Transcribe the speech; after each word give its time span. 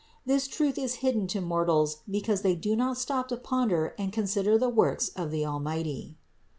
This 0.25 0.47
truth 0.47 0.79
is 0.79 0.95
hidden 1.05 1.27
to 1.27 1.41
mortals 1.41 1.97
because 2.09 2.41
they 2.41 2.55
do 2.55 2.75
not 2.75 2.97
stop 2.97 3.27
to 3.27 3.37
ponder 3.37 3.93
and 3.99 4.11
consider 4.11 4.57
the 4.57 4.67
works 4.67 5.09
of 5.09 5.29
the 5.29 5.45
Almighty. 5.45 6.15